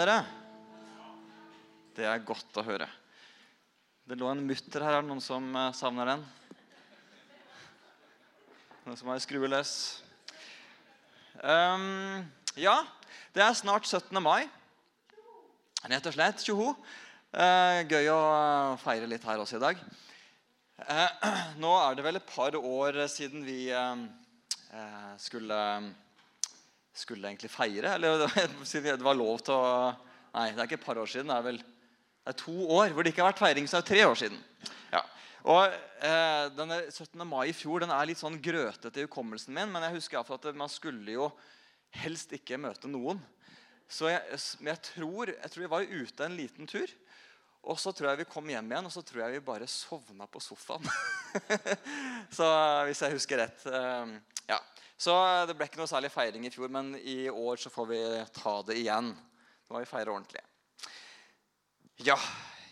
[0.00, 0.20] dere?
[1.96, 2.86] Det er godt å høre.
[4.08, 4.96] Det lå en mutter her.
[4.96, 6.22] Er det noen som eh, savner den?
[8.86, 9.74] Noen som har skrue løs?
[11.44, 12.24] Um,
[12.56, 12.78] ja,
[13.36, 14.16] det er snart 17.
[14.24, 14.48] mai.
[15.84, 16.40] Rett og slett.
[16.46, 16.72] Tjoho.
[17.30, 18.20] Uh, gøy å
[18.80, 19.84] feire litt her også i dag.
[20.80, 21.32] Uh,
[21.62, 24.00] nå er det vel et par år siden vi uh,
[24.70, 25.60] eh skulle
[26.96, 27.94] skulle egentlig feire.
[27.96, 28.26] Eller
[28.96, 29.90] det var lov til å
[30.30, 31.26] Nei, det er ikke et par år siden.
[31.26, 33.66] Det er vel det er to år hvor det ikke har vært feiring.
[33.66, 34.36] Så det er tre år siden.
[34.92, 35.00] Ja.
[35.50, 35.72] Og
[36.06, 37.16] eh, denne 17.
[37.26, 39.72] mai i fjor den er litt sånn grøtete i hukommelsen min.
[39.72, 41.30] Men jeg husker at man skulle jo
[42.04, 43.18] helst ikke møte noen.
[43.90, 44.22] Så jeg,
[44.62, 46.92] jeg, tror, jeg tror vi var ute en liten tur.
[47.66, 50.28] Og så tror jeg vi kom hjem igjen, og så tror jeg vi bare sovna
[50.30, 50.86] på sofaen.
[52.38, 52.46] så
[52.88, 53.66] hvis jeg husker rett.
[53.66, 54.14] Eh,
[54.52, 54.60] ja.
[55.00, 55.14] Så
[55.48, 58.00] det ble ikke noe særlig feiring i fjor, men i år så får vi
[58.36, 59.14] ta det igjen.
[59.14, 60.42] Nå må vi feire ordentlig.
[62.04, 62.18] Ja,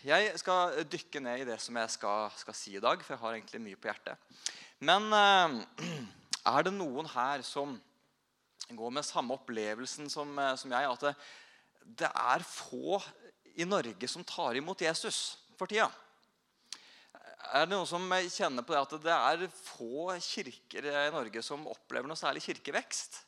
[0.05, 3.23] jeg skal dykke ned i det som jeg skal, skal si i dag, for jeg
[3.23, 4.37] har egentlig mye på hjertet.
[4.85, 5.57] Men eh,
[6.53, 7.73] er det noen her som
[8.77, 11.15] går med samme opplevelsen som, eh, som jeg, at det,
[12.03, 13.01] det er få
[13.57, 15.89] i Norge som tar imot Jesus for tida?
[17.49, 21.65] Er det noen som kjenner på det at det er få kirker i Norge som
[21.71, 23.23] opplever noe særlig kirkevekst?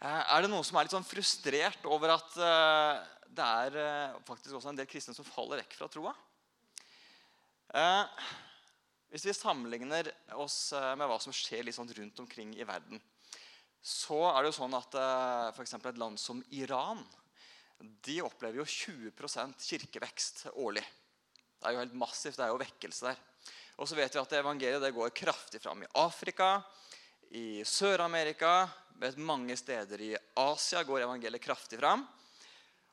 [0.00, 3.02] Eh, er det noen som er litt sånn frustrert over at eh,
[3.34, 6.14] det er eh, faktisk også en del kristne som faller vekk fra troa?
[9.10, 10.08] Hvis vi sammenligner
[10.38, 10.58] oss
[10.94, 13.00] med hva som skjer litt sånn rundt omkring i verden,
[13.82, 14.94] så er det jo sånn at
[15.56, 15.74] f.eks.
[15.80, 17.02] et land som Iran
[18.06, 20.84] de opplever jo 20% kirkevekst årlig.
[21.64, 22.36] Det er jo helt massivt.
[22.36, 23.20] Det er jo vekkelse der.
[23.80, 26.58] Og så vet vi at evangeliet det går kraftig fram i Afrika,
[27.32, 28.68] i Sør-Amerika,
[29.00, 32.04] vet mange steder i Asia går evangeliet kraftig fram.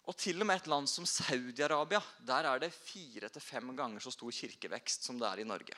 [0.08, 4.02] Og til og med et land som Saudi-Arabia der er det fire til fem ganger
[4.02, 5.76] så stor kirkevekst som det er i Norge.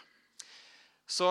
[1.09, 1.28] Så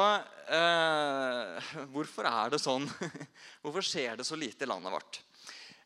[0.59, 2.85] eh, hvorfor er det sånn?
[3.63, 5.23] Hvorfor skjer det så lite i landet vårt?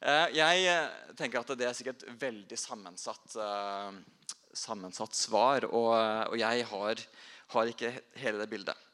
[0.01, 3.37] Eh, jeg tenker at det er sikkert veldig sammensatt.
[3.39, 4.01] Eh,
[4.57, 5.93] sammensatt svar, og,
[6.31, 7.03] og jeg har,
[7.55, 8.85] har, ikke hele det bildet.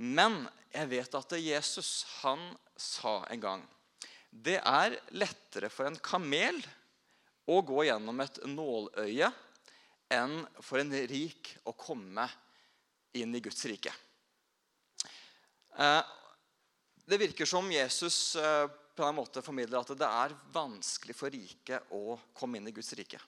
[0.00, 2.42] Men jeg vet at Jesus han
[2.80, 3.68] sa en gang
[4.30, 6.60] det er lettere for en kamel
[7.50, 9.30] å gå gjennom et nåløye
[10.14, 12.28] enn for en rik å komme
[13.18, 13.90] inn i Guds rike.
[15.74, 16.02] Eh,
[17.10, 21.82] det virker som Jesus eh, på en måte formidler at det er vanskelig for rike
[21.96, 23.18] å komme inn i Guds rike.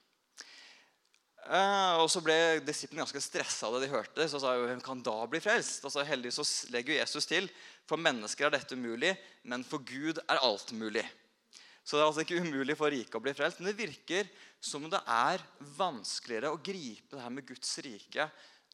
[1.43, 4.29] Uh, og så ble disiplene ganske stressa da de hørte det.
[4.31, 5.83] Så sa jo, hvem kan da bli frelst?
[5.87, 7.49] Og så Heldigvis så legger Jesus til
[7.89, 9.11] for mennesker er dette umulig,
[9.49, 11.03] men for Gud er alt mulig.
[11.83, 13.59] Så det er altså ikke umulig for rike å bli frelst.
[13.59, 14.31] Men det virker
[14.63, 15.43] som det er
[15.75, 18.29] vanskeligere å gripe det her med Guds rike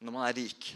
[0.05, 0.69] når man er rik.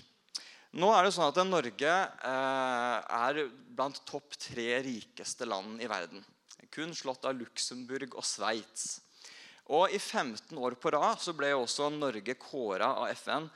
[0.81, 1.93] Nå er det sånn at Norge
[2.25, 2.99] uh,
[3.29, 3.43] er
[3.77, 6.25] blant topp tre rikeste land i verden.
[6.73, 9.03] Kun slått av Luxembourg og Sveits.
[9.71, 13.47] Og I 15 år på rad så ble også Norge kåra av FN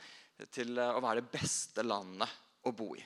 [0.53, 2.31] til å være det beste landet
[2.67, 3.03] å bo i.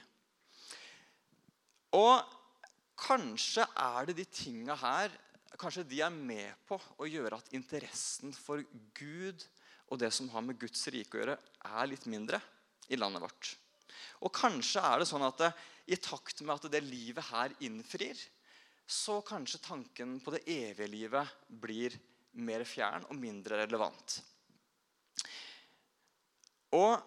[1.97, 2.37] Og
[3.01, 5.11] kanskje er det de tinga her
[5.61, 8.63] kanskje de er med på å gjøre at interessen for
[8.97, 9.43] Gud
[9.91, 12.39] og det som har med Guds rike å gjøre, er litt mindre
[12.91, 13.49] i landet vårt.
[14.23, 15.49] Og kanskje er det sånn at det,
[15.91, 18.15] i takt med at det livet her innfrir,
[18.87, 21.95] så kanskje tanken på det evige livet blir
[22.39, 24.19] mer fjern og mindre relevant.
[26.77, 27.01] Og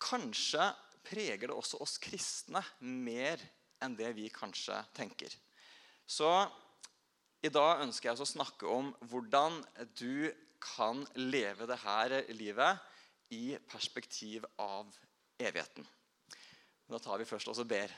[0.00, 0.70] kanskje
[1.04, 3.42] preger det også oss kristne mer
[3.84, 5.32] enn det vi kanskje tenker.
[6.06, 6.28] Så
[7.44, 9.60] i dag ønsker jeg å snakke om hvordan
[9.96, 10.28] du
[10.60, 12.80] kan leve det her livet
[13.32, 14.90] i perspektiv av
[15.40, 15.86] evigheten.
[16.90, 17.92] Da tar vi først og ber.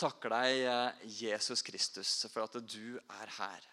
[0.00, 3.66] Takker deg, eh, Jesus Kristus, for at du er her.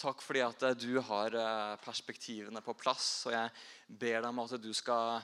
[0.00, 3.08] Takk fordi at eh, du har eh, perspektivene på plass.
[3.28, 3.50] Og jeg
[3.88, 5.22] ber deg om at du skal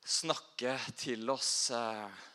[0.00, 2.26] snakke til oss eh,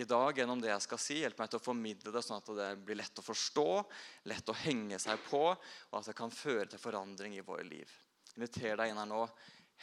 [0.00, 1.18] i dag gjennom det jeg skal si.
[1.20, 3.66] Hjelp meg til å formidle det sånn at det blir lett å forstå,
[4.32, 7.98] lett å henge seg på, og at det kan føre til forandring i våre liv.
[8.32, 9.26] Jeg inviterer deg inn her nå,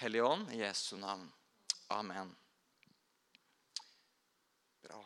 [0.01, 1.27] Hellige Ånd, i Jesu navn.
[1.93, 2.33] Amen.
[4.81, 5.03] Bra.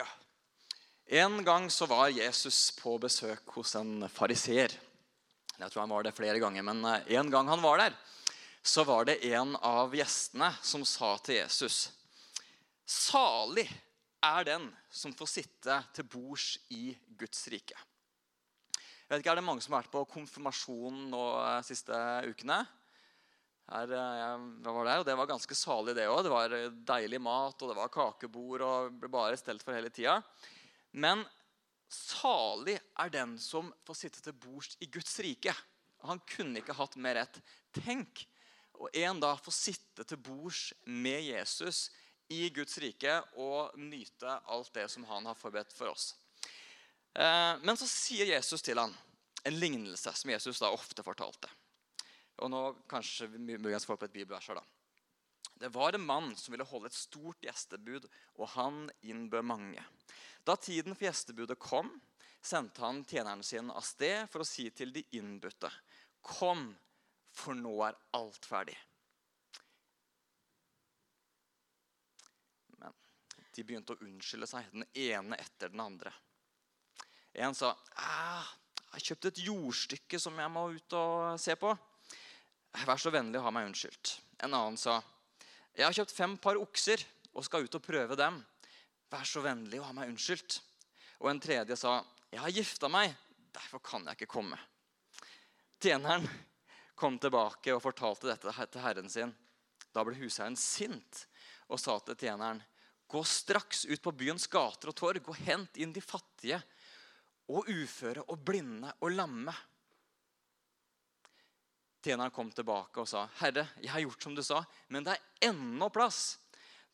[0.00, 0.08] Ja.
[1.12, 4.70] En gang så var Jesus på besøk hos en fariseer.
[5.58, 7.96] Jeg tror han var det flere ganger, men eh, en gang han var der,
[8.62, 11.88] så var det en av gjestene som sa til Jesus
[12.86, 13.64] Salig
[14.22, 17.74] er den som får sitte til bords i Guds rike.
[17.74, 22.60] Jeg vet ikke, Er det mange som har vært på konfirmasjon nå de siste ukene?
[23.66, 24.96] Her, jeg var det?
[25.02, 26.22] Og det var ganske salig, det òg.
[26.22, 26.56] Det var
[26.94, 28.62] deilig mat, og det var kakebord.
[28.62, 30.20] og ble bare stelt for hele tida.
[30.90, 31.24] Men
[31.90, 35.54] salig er den som får sitte til bords i Guds rike.
[36.06, 37.40] Han kunne ikke hatt mer rett.
[37.74, 38.24] Tenk
[38.80, 41.90] og en dag få sitte til bords med Jesus
[42.32, 46.14] i Guds rike og nyte alt det som han har forberedt for oss.
[47.12, 48.94] Eh, men så sier Jesus til han
[49.44, 51.50] en lignelse som Jesus da ofte fortalte.
[52.40, 54.64] Og nå kanskje vi muligens får på et bibelvers her da.
[55.60, 58.06] Det var en mann som ville holde et stort gjestebud,
[58.40, 59.82] og han innbød mange.
[60.48, 61.90] Da tiden for gjestebudet kom,
[62.40, 65.68] sendte han tjeneren sin av sted for å si til de innbudte.:
[66.24, 66.64] Kom,
[67.36, 68.78] for nå er alt ferdig.
[72.80, 72.96] Men
[73.52, 76.16] de begynte å unnskylde seg, den ene etter den andre.
[77.36, 78.48] En sa, «Ah,
[78.80, 81.78] 'Jeg har kjøpt et jordstykke som jeg må ut og se på.'
[82.72, 85.02] 'Vær så vennlig å ha meg unnskyldt.' En annen sa,
[85.74, 87.02] 'Jeg har kjøpt fem par okser
[87.32, 88.44] og skal ut og prøve dem.'
[89.10, 90.60] 'Vær så vennlig å ha meg unnskyldt.'
[91.20, 93.14] Og en tredje sa, 'Jeg har gifta meg,
[93.52, 94.58] derfor kan jeg ikke komme.'
[95.80, 96.28] Tjeneren
[96.94, 99.32] kom tilbake og fortalte dette til herren sin.
[99.94, 101.24] Da ble husherren sint
[101.68, 102.60] og sa til tjeneren.:
[103.10, 106.60] Gå straks ut på byens gater og torg og hent inn de fattige
[107.50, 109.54] og uføre og blinde og lamme.
[112.00, 115.50] Tjeneren kom tilbake og sa, 'Herre, jeg har gjort som du sa, men det er
[115.50, 116.38] ennå plass.'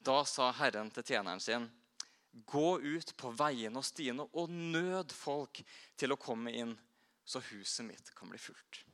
[0.03, 1.71] Da sa Herren til tjeneren sin,
[2.33, 5.63] 'Gå ut på veiene og stiene og nød folk
[5.97, 6.79] til å komme inn,
[7.25, 8.85] så huset mitt kan bli fullt.'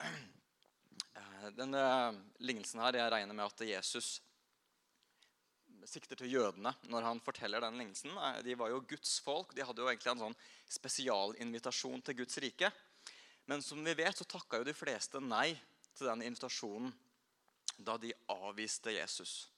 [1.14, 1.80] Eh, denne
[2.42, 4.20] lignelsen her, jeg regner med at Jesus
[5.88, 8.12] sikter til jødene når han forteller den lignelsen.
[8.16, 9.54] Eh, de var jo Guds folk.
[9.54, 10.36] De hadde jo egentlig en sånn
[10.76, 12.70] spesialinvitasjon til Guds rike.
[13.50, 15.52] Men som vi vet, så takka jo de fleste nei
[15.94, 16.94] til den invitasjonen
[17.84, 19.48] da de avviste Jesus.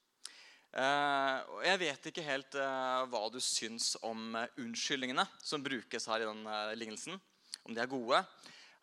[0.72, 1.36] Eh,
[1.68, 6.44] Jeg vet ikke helt hva du syns om unnskyldningene som brukes her i den
[6.80, 7.20] lignelsen.
[7.66, 8.20] Om de er gode.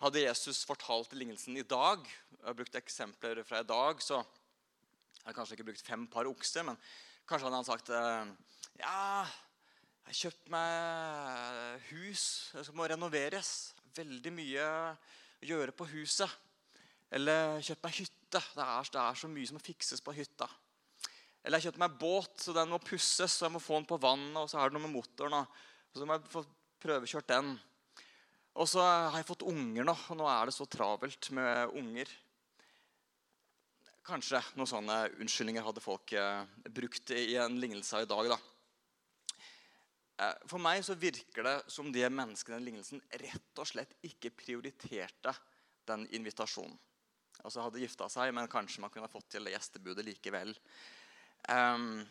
[0.03, 2.03] Hadde Jesus fortalt lignelsen i dag,
[2.43, 6.65] og brukt eksempler fra i dag, så jeg har kanskje ikke brukt fem par okser,
[6.67, 6.75] men
[7.29, 8.31] kanskje hadde han sagt eh,
[8.81, 9.23] Ja,
[10.03, 13.73] jeg har kjøpt meg hus som må renoveres.
[13.95, 16.29] Veldig mye å gjøre på huset.
[17.13, 18.41] Eller kjøpt meg hytte.
[18.41, 20.49] Det er, det er så mye som må fikses på hytta.
[21.43, 23.87] Eller jeg har kjøpt meg båt, så den må pusses, så jeg må få den
[23.87, 24.39] på vannet.
[24.39, 26.43] Og så er det noe med motoren, og så må jeg få
[26.83, 27.53] prøvekjørt den.
[28.53, 32.09] Og så har jeg fått unger nå, og nå er det så travelt med unger.
[34.03, 36.41] Kanskje noen sånne unnskyldninger hadde folk eh,
[36.75, 38.33] brukt i en lignelse i dag.
[38.33, 38.39] da.
[40.19, 43.95] Eh, for meg så virker det som de menneskene i den lignelsen rett og slett
[44.03, 45.33] ikke prioriterte
[45.87, 46.75] den invitasjonen.
[47.43, 50.53] Altså hadde gifta seg, men kanskje man kunne fått til gjestebudet likevel.
[51.49, 52.03] Um,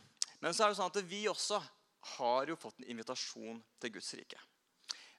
[0.43, 1.61] men så er det sånn at vi også
[2.17, 4.41] har jo fått en invitasjon til Guds rike.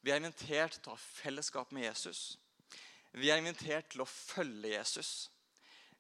[0.04, 2.34] Vi er invitert til å ha fellesskap med Jesus.
[3.16, 5.14] Vi er invitert til å følge Jesus.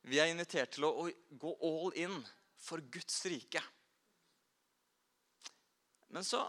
[0.03, 1.07] Vi er invitert til å
[1.39, 2.17] gå all in
[2.59, 3.61] for Guds rike.
[6.13, 6.43] Men så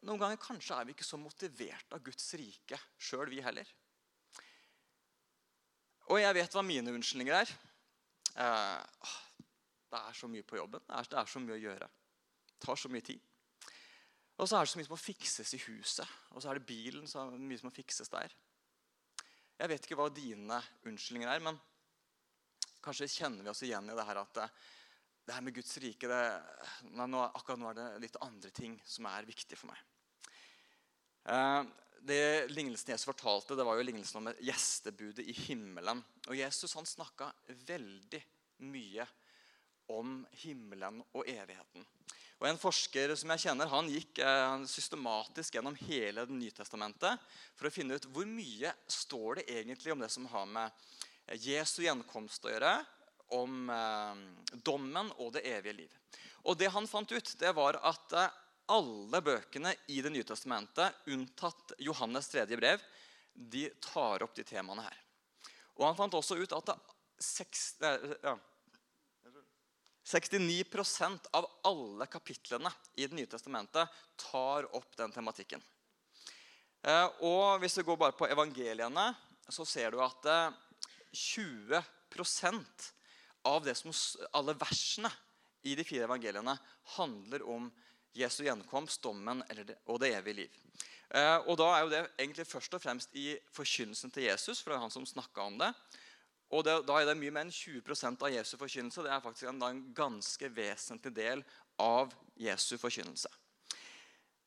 [0.00, 3.68] noen ganger kanskje er vi ikke så motivert av Guds rike sjøl, vi heller.
[6.10, 7.52] Og jeg vet hva mine unnskyldninger er.
[8.40, 9.10] Eh,
[9.90, 10.82] det er så mye på jobben.
[10.88, 11.88] Det er så mye å gjøre.
[12.48, 13.20] Det tar så mye tid.
[14.40, 16.16] Og så er det så mye som må fikses i huset.
[16.32, 18.32] Og så er det bilen, så er det mye som må fikses der.
[19.60, 21.60] Jeg vet ikke hva dine unnskyldninger er, men
[22.84, 24.40] kanskje kjenner vi oss igjen i det her at
[25.26, 26.22] det her med Guds rike det,
[26.96, 29.82] nå, Akkurat nå er det litt andre ting som er viktig for meg.
[31.30, 31.60] Eh,
[32.00, 36.00] det Lignelsen Jesus fortalte, det var jo lignelsen om gjestebudet i himmelen.
[36.26, 37.28] Og Jesus han snakka
[37.68, 38.22] veldig
[38.70, 39.06] mye
[39.92, 41.84] om himmelen og evigheten.
[42.40, 47.20] Og En forsker som jeg kjenner, han gikk eh, systematisk gjennom hele Det nye testamentet
[47.52, 51.09] for å finne ut hvor mye står det egentlig om det som har med eh,
[51.38, 52.72] Jesu gjenkomst å gjøre,
[53.30, 54.14] om eh,
[54.52, 55.98] dommen og det evige liv.
[56.48, 58.38] Og Det han fant ut, det var at eh,
[58.70, 62.82] alle bøkene i Det nye testamentet, unntatt Johannes tredje brev,
[63.34, 65.02] de tar opp de temaene her.
[65.78, 66.78] Og Han fant også ut at det,
[67.22, 68.36] seks, eh, ja,
[70.10, 75.62] 69% av alle kapitlene i Det nye testamentet tar opp den tematikken.
[77.20, 79.12] Og Hvis du går bare på evangeliene,
[79.46, 80.26] så ser du at
[81.12, 82.62] 20 eh,
[83.42, 83.92] av det som,
[84.36, 85.10] alle versene
[85.62, 86.56] i de fire evangeliene
[86.96, 87.70] handler om
[88.16, 89.42] Jesu gjenkomst, dommen
[89.86, 90.60] og det evige liv.
[91.10, 94.60] Eh, og Da er jo det egentlig først og fremst i forkynnelsen til Jesus.
[94.60, 95.04] for det er han som
[95.36, 95.74] om det.
[96.50, 99.02] Og det, Da er det mye mer enn 20% av Jesu forkynnelse.
[99.02, 101.44] Det er faktisk en, en ganske vesentlig del
[101.78, 103.28] av Jesu forkynnelse.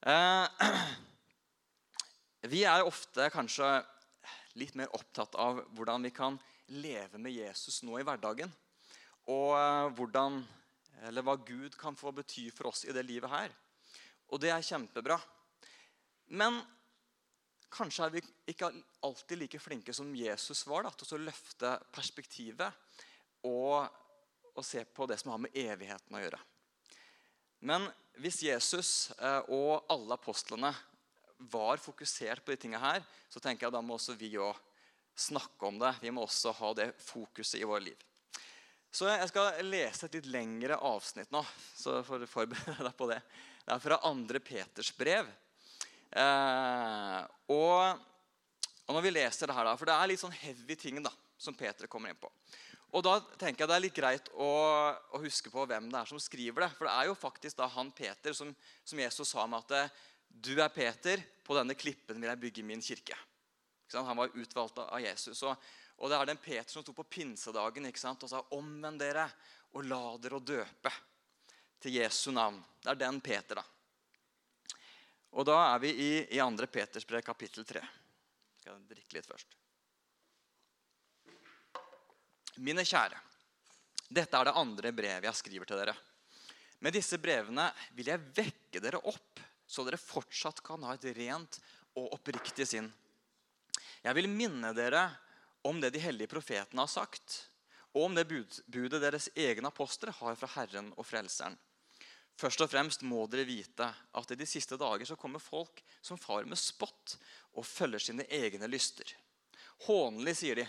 [0.06, 0.48] Eh,
[2.54, 3.86] vi er ofte kanskje
[4.56, 8.52] litt mer opptatt av hvordan vi kan leve med Jesus nå i hverdagen.
[9.32, 10.42] Og eh, hvordan,
[11.08, 13.54] eller hva Gud kan få bety for oss i det livet her.
[14.32, 15.20] Og det er kjempebra.
[16.34, 16.62] Men
[17.74, 18.72] kanskje er vi ikke
[19.04, 22.82] alltid like flinke som Jesus var da, til å løfte perspektivet
[23.50, 23.88] og,
[24.54, 26.42] og se på det som har med evigheten å gjøre.
[27.64, 27.88] Men
[28.20, 30.74] hvis Jesus eh, og alle apostlene
[31.52, 34.58] var fokusert på de tingene her, så tenker jeg da må også vi òg
[35.16, 35.94] snakke om det.
[36.02, 38.10] Vi må også ha det fokuset i vårt liv.
[38.94, 41.42] Så Jeg skal lese et litt lengre avsnitt nå.
[41.76, 43.22] så for å forberede deg på Det
[43.64, 44.40] Det er fra 2.
[44.44, 45.30] Peters brev.
[46.12, 48.04] Eh, og,
[48.86, 51.10] og, når vi leser det her, da, For det er litt sånn heavy ting da,
[51.38, 52.30] som Peter kommer inn på.
[52.94, 54.52] Og da tenker jeg Det er litt greit å,
[54.94, 56.72] å, huske på hvem det er som skriver det.
[56.78, 58.54] For det er jo faktisk da han Peter som,
[58.86, 59.90] som Jesus sa med at
[60.34, 63.18] du er Peter, på denne klippen vil jeg bygge min kirke.
[63.94, 65.44] Han var utvalgt av Jesus.
[65.44, 65.56] Og,
[65.98, 69.28] og det er den Peter som sto på pinsedagen og sa omvend dere
[69.74, 70.94] og la dere å døpe
[71.84, 72.62] til Jesu navn.
[72.82, 73.66] Det er den Peter, da.
[75.34, 76.68] Og da er vi i, i 2.
[76.70, 77.82] Peters brev, kapittel 3.
[77.82, 79.56] Jeg skal drikke litt først.
[82.62, 83.18] Mine kjære.
[84.14, 85.96] Dette er det andre brevet jeg skriver til dere.
[86.86, 87.66] Med disse brevene
[87.98, 91.60] vil jeg vekke dere opp så dere fortsatt kan ha et rent
[91.98, 92.90] og oppriktig sinn.
[94.04, 95.08] Jeg vil minne dere
[95.64, 97.38] om det de hellige profetene har sagt,
[97.94, 101.56] og om det budet deres egne apostler har fra Herren og Frelseren.
[102.40, 106.18] Først og fremst må dere vite at i de siste dager så kommer folk som
[106.18, 107.16] far med spott
[107.54, 109.06] og følger sine egne lyster.
[109.86, 110.66] Hånlig sier de,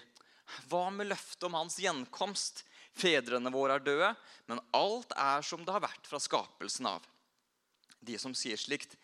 [0.69, 2.63] hva med løftet om hans gjenkomst?
[2.95, 4.11] Fedrene våre er døde,
[4.47, 7.03] men alt er som det har vært fra skapelsen av.
[7.99, 8.95] De som sier slikt,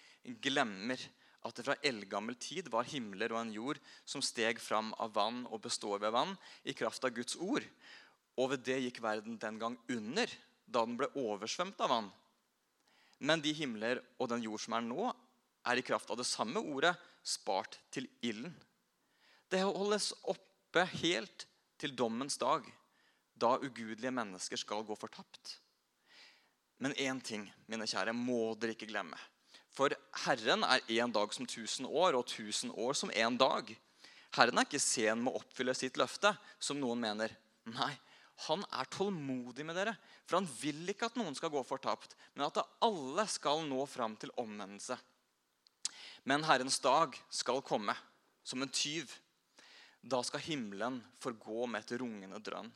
[0.44, 1.00] glemmer
[1.46, 5.42] at det fra eldgammel tid var himler og en jord som steg fram av vann
[5.48, 7.64] og består ved vann, i kraft av Guds ord.
[8.36, 10.32] Og ved det gikk verden den gang under,
[10.66, 12.10] da den ble oversvømt av vann.
[13.20, 15.08] Men de himler og den jord som er nå,
[15.68, 16.94] er i kraft av det samme ordet
[17.26, 18.54] spart til ilden.
[19.50, 21.46] Det holdes oppe helt
[21.80, 22.64] til dommens dag,
[23.34, 25.56] da ugudelige mennesker skal gå fortapt.
[26.80, 29.16] Men én ting, mine kjære, må dere ikke glemme.
[29.80, 29.94] For
[30.26, 33.70] Herren er én dag som tusen år, og tusen år som én dag.
[34.36, 37.32] Herren er ikke sen med å oppfylle sitt løfte, som noen mener.
[37.72, 37.94] Nei,
[38.44, 39.94] han er tålmodig med dere,
[40.28, 44.18] for han vil ikke at noen skal gå fortapt, men at alle skal nå fram
[44.20, 44.98] til omvendelse.
[46.28, 47.96] Men Herrens dag skal komme
[48.44, 49.08] som en tyv.
[50.04, 52.68] Da skal himmelen forgå med et rungende drønn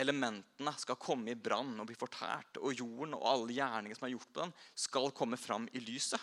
[0.00, 4.14] elementene skal komme i brann og bli fortært, og jorden og alle gjerninger som er
[4.14, 6.20] gjort på den, skal komme fram i lyset.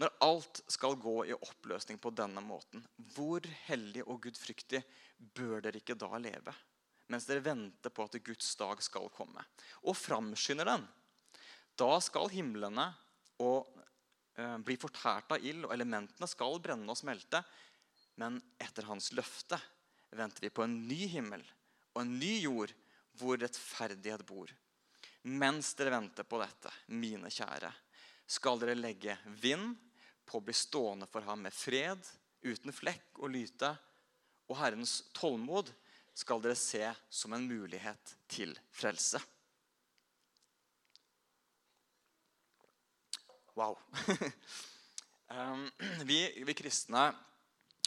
[0.00, 2.80] Når alt skal gå i oppløsning på denne måten,
[3.12, 4.80] hvor hellig og gudfryktig
[5.36, 6.54] bør dere ikke da leve?
[7.12, 9.44] Mens dere venter på at Guds dag skal komme.
[9.84, 10.86] Og framskynder den.
[11.76, 12.86] Da skal himlene
[13.44, 13.68] og,
[14.38, 17.44] eh, bli fortært av ild, og elementene skal brenne og smelte.
[18.16, 19.60] Men etter hans løfte
[20.16, 21.44] venter vi på en ny himmel
[21.94, 22.72] og en ny jord
[23.18, 24.48] hvor rettferdighet bor.
[25.24, 27.72] Mens dere venter på dette, mine kjære,
[28.26, 29.76] skal dere legge vind
[30.30, 32.00] på å bli stående for ham med fred,
[32.46, 33.72] uten flekk og lyte.
[34.50, 35.72] Og Herrens tålmod
[36.16, 39.20] skal dere se som en mulighet til frelse.
[43.58, 43.76] Wow.
[46.02, 47.04] Vi, vi kristne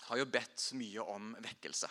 [0.05, 1.89] har jo bedt mye om vekkelse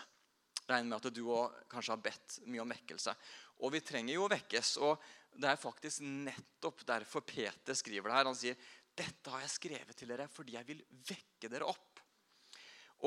[0.72, 3.14] regner med at du òg kanskje har bedt mye om vekkelse.
[3.62, 4.76] Og vi trenger jo å vekkes.
[4.82, 8.30] og Det er faktisk nettopp derfor Peter skriver det her.
[8.30, 12.02] Han sier dette har jeg skrevet til dere fordi jeg vil vekke dere opp.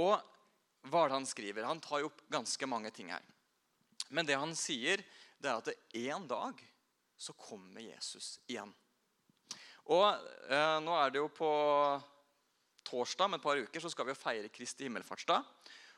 [0.01, 0.15] Og
[0.89, 1.67] hva er det han skriver?
[1.67, 3.23] Han tar jo opp ganske mange ting her.
[4.09, 5.01] Men det han sier,
[5.41, 6.59] det er at en dag
[7.17, 8.73] så kommer Jesus igjen.
[9.93, 10.05] Og
[10.49, 11.49] eh, nå er det jo på
[12.85, 15.45] torsdag om et par uker så skal vi jo feire Kristi himmelfartsdag.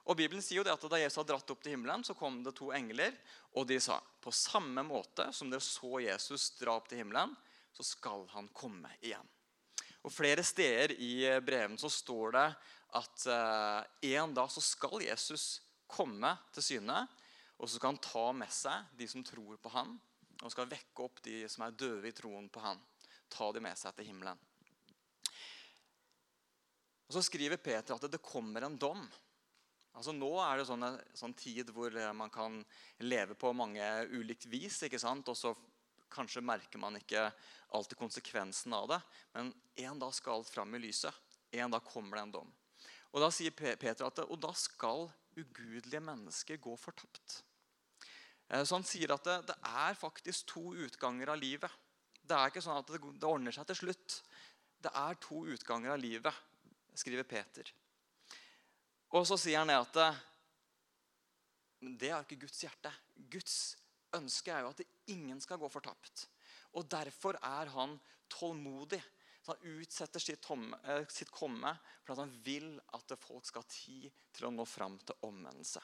[0.07, 2.39] Og Bibelen sier jo det at Da Jesus hadde dratt opp til himmelen, så kom
[2.43, 3.15] det to engler.
[3.59, 7.33] Og de sa på samme måte som dere så Jesus dra opp til himmelen,
[7.75, 9.35] så skal han komme igjen.
[10.07, 12.47] Og Flere steder i breven så står det
[12.95, 17.01] at uh, en dag så skal Jesus komme til syne.
[17.57, 19.97] Og så skal han ta med seg de som tror på han,
[20.39, 22.79] og skal vekke opp de som er døde i troen på han.
[23.27, 24.39] ta de med seg til himmelen.
[27.07, 29.03] Og Så skriver Peter at det kommer en dom.
[29.91, 30.85] Altså Nå er det sånn,
[31.17, 32.61] sånn tid hvor man kan
[33.03, 33.83] leve på mange
[34.13, 34.83] ulikt vis.
[34.83, 35.27] ikke sant?
[35.27, 35.51] Og så
[36.11, 37.27] kanskje merker man ikke
[37.75, 38.99] alltid konsekvensen av det.
[39.35, 39.51] Men
[39.87, 41.13] en dag skal alt fram i lyset.
[41.51, 42.53] En dag kommer det en dom.
[43.15, 47.41] Og Da sier Peter at og da skal ugudelige mennesker gå fortapt.
[48.49, 51.71] Eh, så han sier at det, det, er faktisk to utganger av livet.
[52.21, 54.21] Det er ikke sånn at det, det ordner seg til slutt.
[54.83, 56.43] Det er to utganger av livet
[56.97, 57.69] skriver Peter.
[59.15, 59.99] Og så sier han at
[61.77, 62.91] det er ikke Guds hjerte.
[63.31, 63.57] Guds
[64.15, 66.27] ønske er jo at ingen skal gå fortapt.
[66.77, 67.97] Og Derfor er han
[68.31, 69.01] tålmodig.
[69.41, 71.71] Så han utsetter sitt, tomme, eh, sitt komme
[72.03, 75.81] for han vil at folk skal ha tid til å nå fram til omvendelse.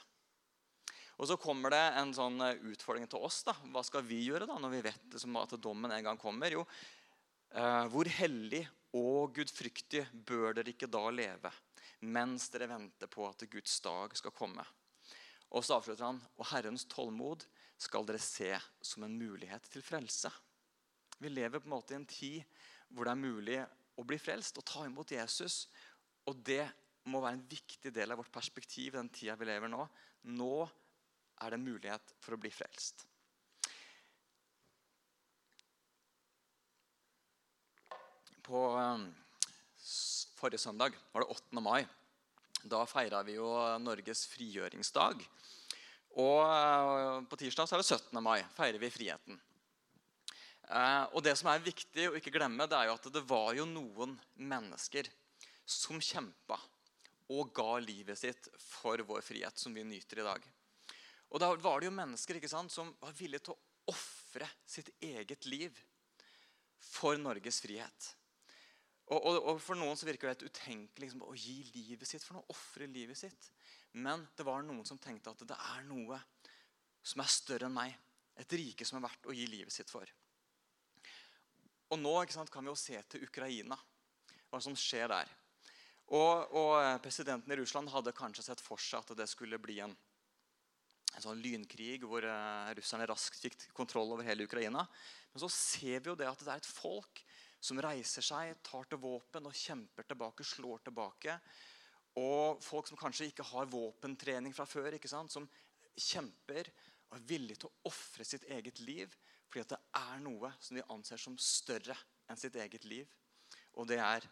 [1.22, 3.44] Og Så kommer det en sånn eh, utfordring til oss.
[3.48, 3.54] da.
[3.72, 6.52] Hva skal vi gjøre da, når vi vet liksom, at dommen en gang kommer?
[6.52, 6.66] Jo,
[7.54, 11.52] eh, hvor hellig og gudfryktig bør dere ikke da leve,
[12.02, 14.66] mens dere venter på at Guds dag skal komme.
[15.54, 17.46] Og så avslutter han og Herrens tålmod
[17.82, 20.32] skal dere se som en mulighet til frelse.
[21.20, 22.42] Vi lever på en måte i en tid
[22.90, 23.60] hvor det er mulig
[24.00, 25.68] å bli frelst og ta imot Jesus.
[26.30, 26.66] Og det
[27.10, 29.86] må være en viktig del av vårt perspektiv i den tida vi lever nå.
[30.34, 33.06] Nå er det en mulighet for å bli frelst.
[38.44, 39.06] på um,
[40.36, 41.62] forrige søndag, var det 8.
[41.64, 41.86] mai.
[42.64, 43.48] Da feira vi jo
[43.84, 45.24] Norges frigjøringsdag.
[46.24, 48.22] Og uh, på tirsdag så er det 17.
[48.24, 48.40] mai.
[48.56, 49.40] feirer vi friheten.
[50.70, 53.52] Uh, og Det som er viktig å ikke glemme, det er jo at det var
[53.58, 55.10] jo noen mennesker
[55.66, 56.60] som kjempa
[57.34, 60.48] og ga livet sitt for vår frihet, som vi nyter i dag.
[61.34, 64.92] Og Da var det jo mennesker ikke sant, som var villige til å ofre sitt
[65.02, 65.76] eget liv
[66.78, 68.14] for Norges frihet.
[69.12, 72.24] Og, og, og, For noen så virker det helt utenkelig liksom, å gi livet sitt
[72.24, 72.48] for noe.
[72.54, 73.50] Ofre livet sitt.
[74.00, 76.20] Men det var noen som tenkte at det er noe
[77.04, 77.94] som er større enn meg.
[78.40, 80.08] Et rike som er verdt å gi livet sitt for.
[81.94, 83.78] Og Nå sant, kan vi jo se til Ukraina,
[84.50, 85.30] hva som skjer der.
[86.14, 86.74] Og, og,
[87.04, 89.94] Presidenten i Russland hadde kanskje sett for seg at det skulle bli en,
[91.14, 94.88] en sånn lynkrig hvor uh, russerne raskt fikk kontroll over hele Ukraina.
[95.34, 97.24] Men så ser vi jo det at det er et folk
[97.64, 101.38] som reiser seg, tar til våpen og kjemper tilbake, slår tilbake.
[102.20, 105.48] Og folk som kanskje ikke har våpentrening fra før, som
[105.96, 106.70] kjemper
[107.10, 109.14] og er villige til å ofre sitt eget liv
[109.54, 111.94] fordi det er noe som de anser som større
[112.26, 113.10] enn sitt eget liv.
[113.78, 114.26] Og det er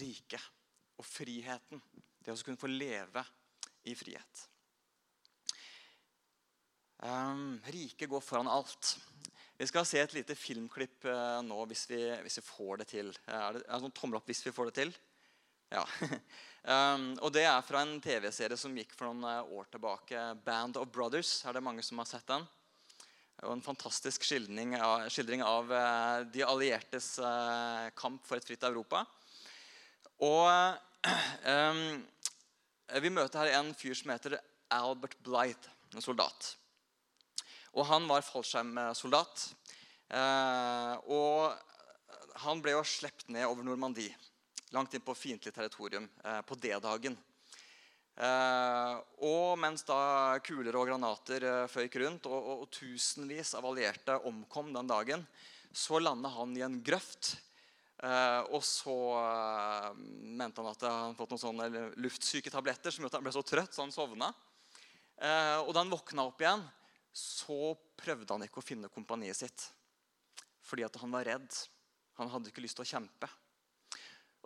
[0.00, 0.46] riket
[0.96, 1.82] og friheten.
[2.24, 3.20] Det å kunne få leve
[3.84, 4.46] i frihet.
[7.04, 8.94] Um, riket går foran alt.
[9.56, 13.06] Vi skal se et lite filmklipp uh, nå hvis vi, hvis vi, får det til.
[13.24, 14.90] Er det, er det sånn tommel opp hvis vi får det til?
[15.72, 15.84] Ja.
[16.92, 20.26] um, og Det er fra en TV-serie som gikk for noen uh, år tilbake.
[20.44, 21.38] 'Band of Brothers'.
[21.48, 22.44] Er det mange som har sett den?
[23.46, 27.14] Og En fantastisk skildring av, skildring av uh, de alliertes
[27.96, 29.06] kamp for et fritt Europa.
[30.20, 30.52] Og
[31.56, 32.04] um,
[33.00, 34.36] Vi møter her en fyr som heter
[34.68, 36.52] Albert Blythe, en soldat.
[37.76, 39.46] Og han var fallskjermsoldat.
[40.16, 44.14] Eh, og han ble jo sluppet ned over Normandie,
[44.74, 47.16] langt inn på fiendtlig territorium, eh, på D-dagen.
[48.16, 48.94] Eh,
[49.28, 54.16] og mens da kuler og granater eh, føyk rundt, og, og, og, tusenvis av allierte
[54.28, 55.26] omkom den dagen,
[55.68, 57.34] så landa han i en grøft.
[58.00, 58.96] Eh, og så
[59.96, 63.44] mente han at han hadde fått noen sånne luftsyketabletter som gjorde at han ble så
[63.44, 64.32] trøtt så han sovna.
[65.64, 66.60] og da han våkna opp igjen,
[67.16, 69.66] så prøvde han ikke å finne kompaniet sitt.
[70.66, 71.48] Fordi at han var redd.
[72.20, 73.30] Han hadde ikke lyst til å kjempe.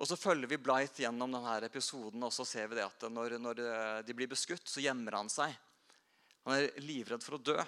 [0.01, 3.37] Og Så følger vi Blight gjennom denne episoden, og så ser vi det at når,
[3.43, 3.59] når
[4.07, 5.53] de blir beskutt, så gjemmer han seg.
[6.47, 7.59] Han er livredd for å dø.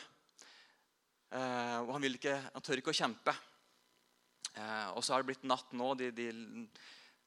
[1.33, 3.35] Eh, og han, ikke, han, tør ikke å kjempe.
[4.53, 5.93] Eh, og så har det blitt natt nå.
[6.01, 6.29] De, de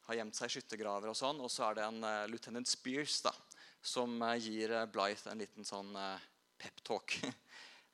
[0.07, 1.09] har gjemt seg i skyttergraver.
[1.11, 3.33] Og sånn, og så er det en uh, lieutenant Spears da,
[3.81, 5.93] som uh, gir uh, Blythe en liten sånn
[6.61, 7.17] peptalk.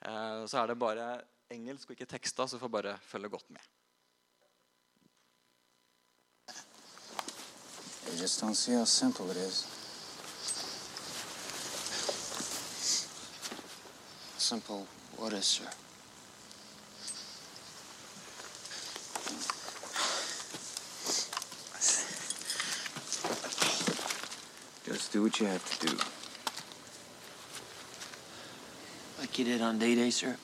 [0.01, 1.21] Eh, så er det bare
[1.53, 3.61] engelsk og ikke teksta, så du får bare følge godt med.
[8.11, 9.67] You just don't see how simple it is.
[14.37, 14.87] Simple
[15.17, 15.69] what is, sir?
[24.87, 26.10] Just do what you have to do.
[29.41, 30.37] you did on D Day, sir?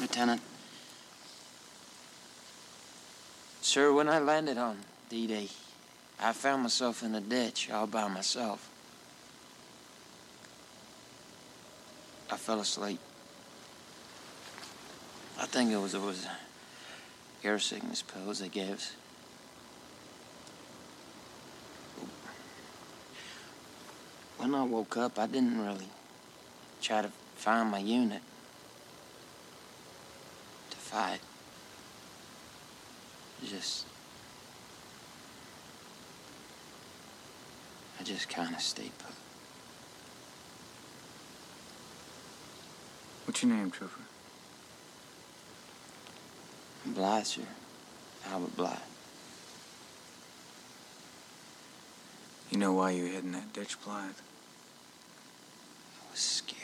[0.00, 0.40] Lieutenant.
[3.60, 4.78] Sir, when I landed on
[5.10, 5.48] D Day,
[6.18, 8.70] I found myself in a ditch all by myself.
[12.30, 13.00] I fell asleep.
[15.38, 16.26] I think it was, it was
[17.44, 18.92] air sickness pills they gave us.
[24.52, 25.88] When I woke up, I didn't really
[26.82, 28.20] try to find my unit
[30.68, 31.20] to fight.
[33.42, 33.86] Just.
[37.98, 39.14] I just kind of stayed put.
[43.24, 44.02] What's your name, Trooper?
[47.24, 47.40] Sir.
[48.26, 48.76] Albert Blythe.
[52.50, 54.12] You know why you hid in that ditch, Blythe?
[56.12, 56.60] Was scared.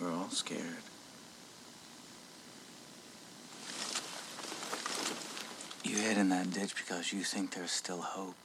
[0.00, 0.62] We're all scared.
[5.82, 8.36] You hid in that ditch because you think there's still hope.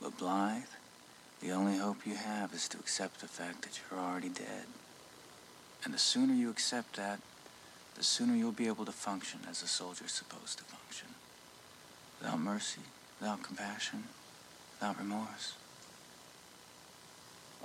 [0.00, 0.62] But Blythe,
[1.40, 4.66] the only hope you have is to accept the fact that you're already dead.
[5.84, 7.18] And the sooner you accept that,
[7.96, 11.08] the sooner you'll be able to function as a soldier's supposed to function.
[12.20, 12.82] Without mercy,
[13.20, 14.04] without compassion,
[14.78, 15.54] without remorse.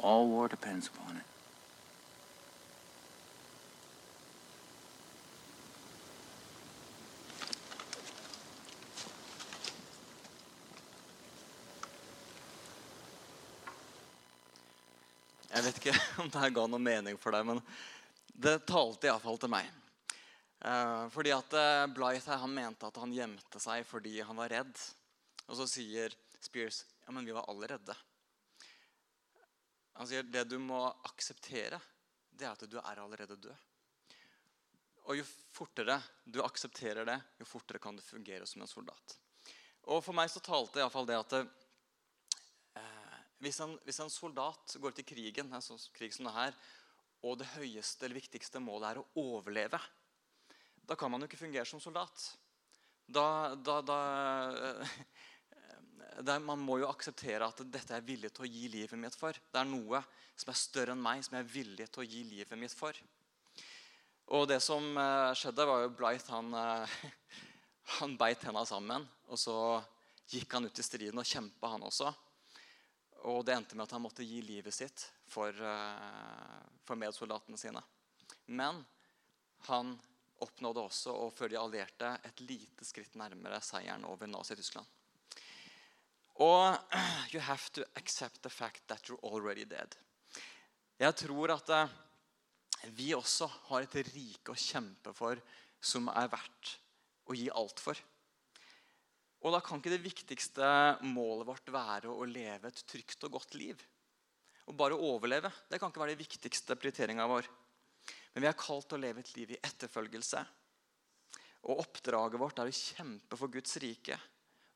[0.01, 1.23] All war depends upon it.
[15.57, 17.61] Jeg vet ikke om det her ga noe mening for deg, men
[18.37, 19.69] det talte iallfall til meg.
[20.61, 24.83] Eh, fordi at eh, Blythe han mente at han gjemte seg fordi han var redd.
[25.47, 27.95] Og så sier Spears ja, men vi var alle redde.
[29.97, 31.79] Han sier det du må akseptere,
[32.29, 33.65] det er at du er allerede død.
[35.07, 39.15] Og jo fortere du aksepterer det, jo fortere kan du fungere som en soldat.
[39.87, 44.93] Og for meg så talte iallfall det at eh, hvis, en, hvis en soldat går
[44.93, 46.57] ut i krigen, en sånn krig som det her,
[47.25, 49.79] og det høyeste eller viktigste målet er å overleve,
[50.87, 52.27] da kan man jo ikke fungere som soldat.
[53.07, 53.99] Da, da, da
[56.23, 59.15] det, Man må jo akseptere at dette er jeg villig til å gi livet mitt
[59.17, 59.37] for.
[59.37, 60.01] Det er noe
[60.37, 62.97] som er større enn meg, som jeg er villig til å gi livet mitt for.
[64.35, 66.95] Og det som eh, skjedde, var jo Blythe han, eh,
[67.99, 69.05] han beit henda sammen.
[69.31, 69.57] Og så
[70.27, 72.11] gikk han ut i striden og kjempa, han også.
[73.31, 77.83] Og det endte med at han måtte gi livet sitt for, eh, for medsoldatene sine.
[78.51, 78.83] Men
[79.69, 79.95] han
[80.43, 84.96] oppnådde også å følge allierte et lite skritt nærmere seieren over Nazi-Tyskland.
[86.43, 86.77] Og
[87.33, 89.95] you have to accept the fact that you're already dead.
[90.97, 91.95] Jeg tror at eh,
[92.97, 95.41] vi også har et rike å kjempe for
[95.81, 96.77] som er verdt
[97.29, 97.97] å gi alt for.
[99.45, 100.67] Og da kan ikke det viktigste
[101.05, 103.81] målet vårt være å leve et trygt og godt liv.
[104.67, 105.51] Å bare overleve.
[105.69, 107.49] Det kan ikke være det viktigste prioriteringa vår.
[108.33, 110.41] Men vi er kalt til å leve et liv i etterfølgelse.
[111.69, 114.17] Og oppdraget vårt er å kjempe for Guds rike.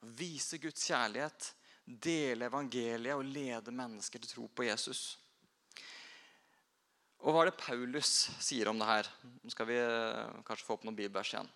[0.02, 1.52] Vise Guds kjærlighet.
[1.86, 5.18] Dele evangeliet og lede mennesker til tro på Jesus.
[7.22, 8.12] Og hva er det Paulus
[8.42, 9.10] sier om det her?
[9.44, 11.50] Nå skal vi eh, kanskje få opp noen bibelvers igjen.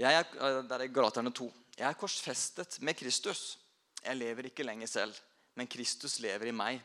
[0.00, 1.48] Jeg er, eh, der er Galaterne 2.
[1.78, 3.56] Jeg er korsfestet med Kristus.
[4.02, 5.16] Jeg lever ikke lenger selv,
[5.56, 6.82] men Kristus lever i meg.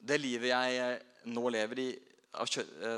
[0.00, 1.88] Det livet jeg eh, nå lever i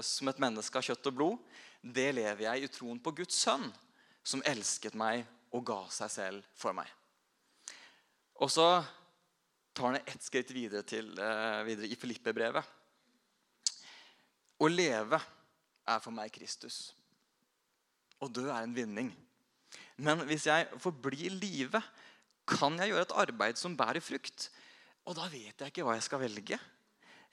[0.00, 3.66] som et menneske av kjøtt og blod, det lever jeg i troen på Guds sønn,
[4.24, 6.88] som elsket meg og ga seg selv for meg.
[8.44, 8.66] Og så
[9.76, 11.08] tar han ett skritt videre, til,
[11.66, 12.74] videre i Filippe-brevet.
[14.56, 15.20] Å leve
[15.86, 16.90] er for meg Kristus.
[18.20, 19.10] Å dø er en vinning.
[20.00, 21.80] Men hvis jeg forblir i live,
[22.48, 24.48] kan jeg gjøre et arbeid som bærer frukt.
[25.06, 26.58] Og da vet jeg ikke hva jeg skal velge.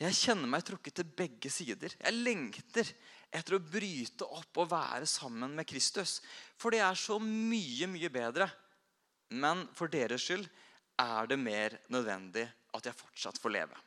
[0.02, 1.94] Jeg kjenner meg trukket til begge sider.
[2.00, 2.90] Jeg lengter
[3.34, 6.20] etter å bryte opp og være sammen med Kristus.
[6.58, 8.50] For det er så mye, mye bedre.
[9.34, 10.46] Men for deres skyld
[11.02, 13.80] er det mer nødvendig at jeg fortsatt får leve.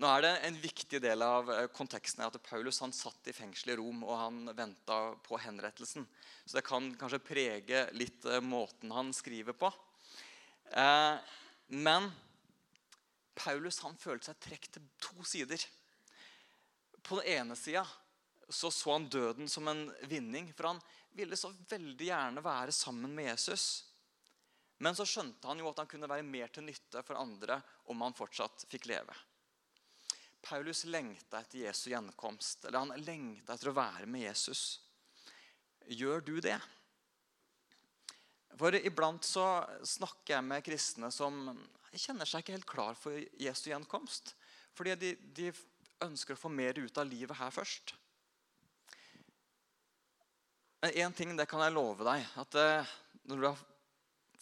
[0.00, 3.34] Nå er det En viktig del av eh, konteksten er at Paulus han satt i
[3.36, 6.06] fengsel i Rom og han venta på henrettelsen.
[6.46, 9.68] Så det kan kanskje prege litt eh, måten han skriver på.
[10.72, 11.34] Eh,
[11.76, 12.08] men
[13.34, 15.64] Paulus han følte seg trukket til to sider.
[17.02, 17.84] På den ene sida
[18.48, 20.82] så, så han døden som en vinning, for han
[21.16, 23.66] ville så veldig gjerne være sammen med Jesus.
[24.82, 27.60] Men så skjønte han jo at han kunne være mer til nytte for andre
[27.92, 29.14] om han fortsatt fikk leve.
[30.42, 32.64] Paulus lengta etter Jesu gjenkomst.
[32.66, 34.80] Eller han lengta etter å være med Jesus.
[35.86, 36.58] Gjør du det?
[38.58, 39.46] For iblant så
[39.86, 41.46] snakker jeg med kristne som
[42.00, 44.34] kjenner seg ikke helt klar for Jesu gjenkomst.
[44.76, 45.50] Fordi de, de
[46.04, 47.94] ønsker å få mer ut av livet her først.
[50.82, 52.24] Men én ting det kan jeg love deg.
[52.42, 52.94] At eh,
[53.30, 53.60] når du har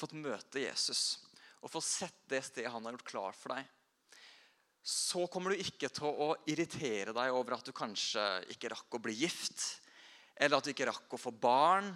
[0.01, 1.21] fått møte Jesus
[1.61, 3.67] og fått sett det stedet han har gjort klar for deg,
[4.81, 8.23] så kommer du ikke til å irritere deg over at du kanskje
[8.55, 9.83] ikke rakk å bli gift,
[10.41, 11.91] eller at du ikke rakk å få barn,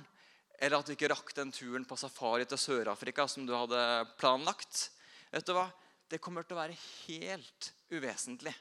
[0.61, 3.81] eller at du ikke rakk den turen på safari til Sør-Afrika som du hadde
[4.21, 4.91] planlagt.
[5.35, 5.67] Vet du hva?
[6.07, 8.53] Det kommer til å være helt uvesentlig.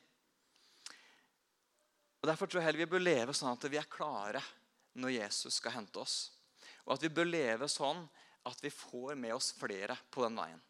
[2.23, 4.41] Og Derfor tror jeg heller vi bør leve sånn at vi er klare
[4.97, 6.31] når Jesus skal hente oss.
[6.87, 8.01] Og at vi bør leve sånn
[8.49, 10.63] at vi får med oss flere på den veien.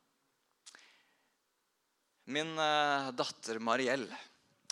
[2.35, 4.05] Min eh, datter Mariell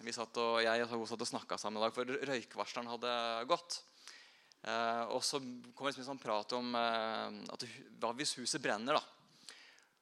[0.01, 3.15] vi satt og, jeg og hun satt og snakka sammen i dag, for røykvarsleren hadde
[3.49, 3.79] gått.
[4.65, 7.65] Eh, og så kom det liksom en sånn prat om eh, at
[8.01, 8.97] hva hvis huset brenner.
[8.97, 9.20] da?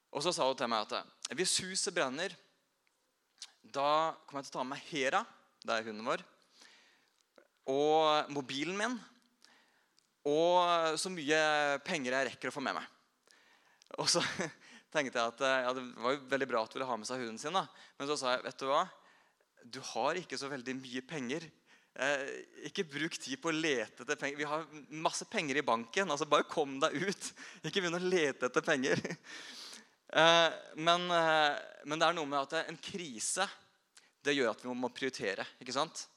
[0.10, 2.34] Og så sa hun til meg at hvis huset brenner,
[3.62, 5.24] da kommer jeg til å ta med Hera,
[5.62, 6.24] det er hunden vår,
[7.70, 8.96] og mobilen min,
[10.30, 11.42] og så mye
[11.86, 12.88] penger jeg rekker å få med meg.
[14.02, 14.24] Og så
[14.94, 17.22] tenkte jeg at ja, Det var jo veldig bra at du ville ha med seg
[17.22, 17.56] hunden sin.
[17.56, 17.66] da.
[17.98, 18.84] Men så sa jeg vet du hva,
[19.64, 21.46] du har ikke så veldig mye penger.
[22.00, 22.26] Eh,
[22.70, 24.40] ikke bruk tid på å lete etter penger.
[24.40, 24.68] Vi har
[25.08, 26.10] masse penger i banken.
[26.10, 27.32] altså Bare kom deg ut.
[27.64, 29.02] Ikke begynn å lete etter penger.
[30.10, 33.46] Eh, men, eh, men, det er noe med at en krise
[34.26, 35.46] det gjør at vi må prioritere.
[35.62, 36.08] ikke sant?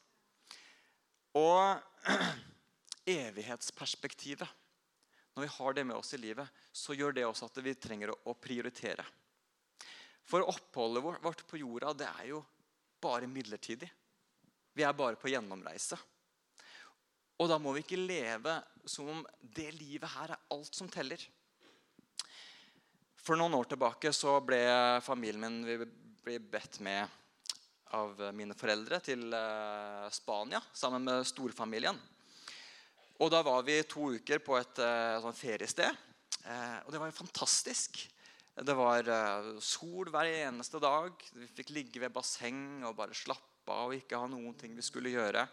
[1.38, 1.78] Og
[3.07, 4.59] evighetsperspektivet
[5.33, 8.12] når vi har det med oss i livet, så gjør det også at vi trenger
[8.12, 9.05] å prioritere.
[10.28, 12.42] For oppholdet vårt på jorda det er jo
[13.02, 13.88] bare midlertidig.
[14.76, 15.96] Vi er bare på gjennomreise.
[17.40, 21.20] Og da må vi ikke leve som om det livet her er alt som teller.
[23.22, 24.58] For noen år tilbake så ble
[25.06, 25.85] familien min
[26.22, 27.06] ble bedt med
[27.94, 31.98] av mine foreldre til eh, Spania sammen med storfamilien.
[33.22, 35.98] Og da var vi to uker på et uh, sånn feriested.
[36.42, 38.00] Uh, og det var jo fantastisk.
[38.52, 39.06] Det var
[39.62, 41.14] sol hver eneste dag.
[41.37, 44.82] Vi fikk ligge ved basseng og bare slappe av og ikke ha noen ting vi
[44.82, 45.46] skulle gjøre.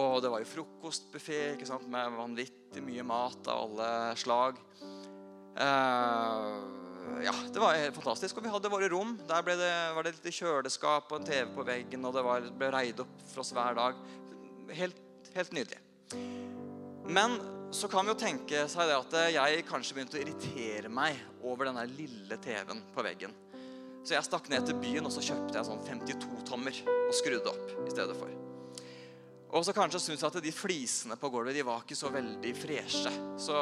[0.00, 1.42] Og det var jo frokostbuffé
[1.84, 4.56] med vanvittig mye mat av alle slag.
[5.58, 6.07] ja,
[7.58, 8.36] Det var helt fantastisk.
[8.38, 9.16] Og vi hadde våre rom.
[9.26, 12.04] Der det, var det litt kjøleskap og en TV på veggen.
[12.06, 13.98] Og det var, ble reid opp for oss hver dag.
[14.78, 15.00] Helt,
[15.34, 15.80] helt nydelig.
[17.10, 17.34] Men
[17.74, 21.66] så kan vi jo tenke seg det at jeg kanskje begynte å irritere meg over
[21.66, 23.34] denne lille TV-en på veggen.
[24.06, 27.74] Så jeg stakk ned til byen og så kjøpte jeg sånn 52-tommer og skrudde opp
[27.82, 28.30] i stedet for.
[29.48, 32.54] Og så kanskje syntes jeg at de flisene på gulvet de var ikke så veldig
[32.62, 33.18] freshe.
[33.34, 33.58] Så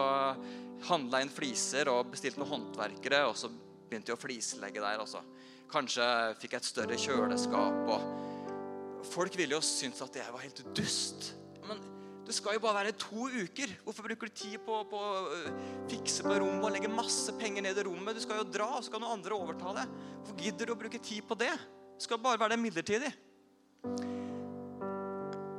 [0.91, 3.49] handla inn fliser og bestilte noen håndverkere, og så
[3.89, 5.23] begynte jeg å flislegge der også.
[5.71, 6.07] Kanskje
[6.41, 7.91] fikk jeg et større kjøleskap.
[7.91, 11.33] og Folk ville jo synes at jeg var helt dust.
[11.67, 11.83] Men
[12.27, 13.73] det skal jo bare være to uker.
[13.85, 15.03] Hvorfor bruker du tid på å
[15.37, 15.51] øh,
[15.91, 18.19] fikse på rommet og legge masse penger ned i rommet?
[18.19, 19.87] Du skal jo dra, og så kan noen andre overta det.
[20.23, 21.53] Hvorfor gidder du å bruke tid på det?
[21.97, 23.13] Det skal bare være det midlertidig.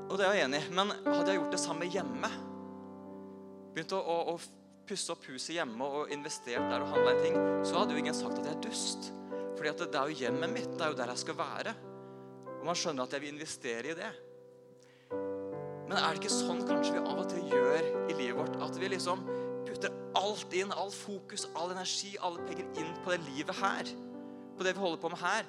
[0.07, 0.75] Og det er jeg enig i.
[0.75, 2.31] Men hadde jeg gjort det samme hjemme,
[3.75, 4.56] begynt å, å, å
[4.87, 8.15] pusse opp huset hjemme og investert der og handla en ting, så hadde jo ingen
[8.15, 9.11] sagt at jeg er dust.
[9.57, 10.71] Fordi at det er jo hjemmet mitt.
[10.77, 11.73] Det er jo der jeg skal være.
[12.57, 14.11] Og man skjønner at jeg vil investere i det.
[15.87, 18.57] Men er det ikke sånn kanskje vi av og til gjør i livet vårt?
[18.63, 19.23] At vi liksom
[19.67, 23.93] putter alt inn, all fokus, all energi, alle penger inn på det livet her.
[24.57, 25.47] På det vi holder på med her.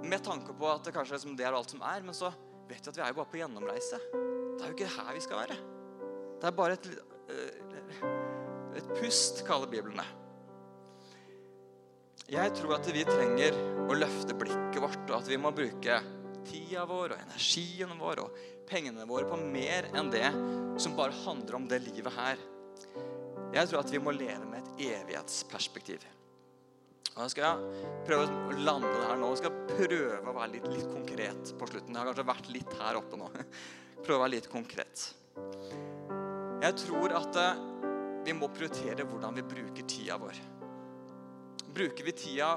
[0.00, 2.02] Med tanke på at det kanskje liksom det er alt som er.
[2.06, 2.32] Men så
[2.70, 4.00] vet vi at vi er jo bare på gjennomreise.
[4.10, 5.60] Det er jo ikke her vi skal være.
[6.40, 6.90] Det er bare et,
[7.28, 8.19] eh,
[8.78, 10.08] et pust, kaller Bibelen det.
[12.30, 13.56] Jeg tror at vi trenger
[13.90, 15.96] å løfte blikket vårt, og at vi må bruke
[16.46, 18.38] tida vår og energien vår og
[18.70, 20.28] pengene våre på mer enn det
[20.80, 22.38] som bare handler om det livet her.
[23.50, 26.06] Jeg tror at vi må leve med et evighetsperspektiv.
[27.16, 27.64] Og Jeg skal
[28.06, 29.32] prøve å lande det her nå.
[29.34, 31.96] Jeg skal prøve å være litt, litt konkret på slutten.
[31.96, 33.30] Jeg har kanskje vært litt her oppe nå.
[34.04, 35.08] Prøve å være litt konkret.
[36.60, 37.60] Jeg tror at eh,
[38.24, 40.40] vi må prioritere hvordan vi bruker tida vår.
[41.74, 42.50] Bruker vi tida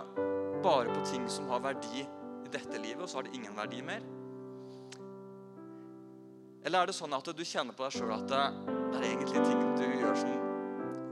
[0.63, 3.82] bare på ting som har verdi i dette livet, og så har det ingen verdi
[3.86, 4.04] mer?
[6.63, 8.41] Eller er det sånn at du kjenner på deg sjøl at det
[8.99, 10.34] er egentlig ting du gjør som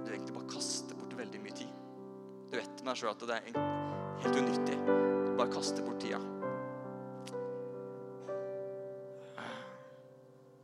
[0.06, 1.72] du egentlig bare kaster bort veldig mye tid?
[2.52, 3.60] Du vet med deg sjøl at det er
[4.24, 4.78] helt unyttig.
[4.88, 6.22] Du bare kaster bort tida.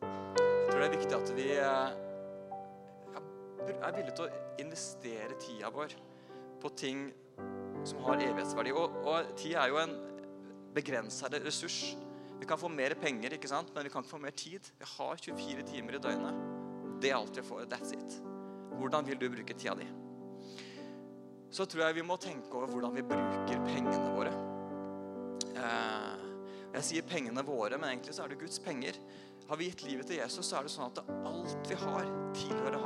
[0.01, 2.06] Jeg tror det er viktig at vi eh,
[3.75, 5.95] er villige til å investere tida vår
[6.61, 7.07] på ting
[7.87, 8.73] som har evighetsverdi.
[8.75, 9.95] Og, og tid er jo en
[10.75, 11.95] begrensa ressurs.
[12.37, 13.73] Vi kan få mer penger, ikke sant?
[13.75, 14.71] men vi kan ikke få mer tid.
[14.79, 16.43] Vi har 24 timer i døgnet.
[17.01, 17.65] Det er alt vi får.
[17.71, 18.19] That's it.
[18.77, 19.87] Hvordan vil du bruke tida di?
[21.49, 24.33] Så tror jeg vi må tenke over hvordan vi bruker pengene våre.
[25.57, 26.25] Eh,
[26.75, 28.99] jeg sier pengene våre, men egentlig så er det Guds penger.
[29.47, 32.76] Har vi gitt livet til Jesus, så er det sånn at alt vi har, tilhører.